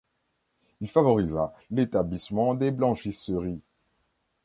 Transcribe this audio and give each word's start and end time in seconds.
Il 0.79 0.89
favorisa 0.89 1.53
l'établissement 1.69 2.55
des 2.55 2.71
blanchisseries. 2.71 3.61